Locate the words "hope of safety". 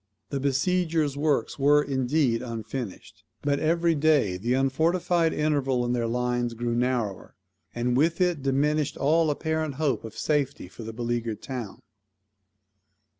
9.75-10.67